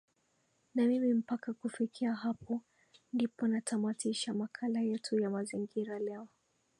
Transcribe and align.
na 0.75 0.85
mimi 0.87 1.13
mpaka 1.13 1.53
kufikia 1.53 2.13
hapo 2.13 2.61
ndipo 3.13 3.47
natamatisha 3.47 4.33
makala 4.33 4.79
yetu 4.81 5.19
ya 5.19 5.29
mazingira 5.29 5.99
leo 5.99 6.27